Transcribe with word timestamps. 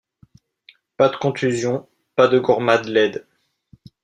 Pas 0.97 1.09
de 1.09 1.15
contusions; 1.15 1.87
pas 2.15 2.27
de 2.27 2.39
gourmades 2.39 2.85
laides. 2.87 3.27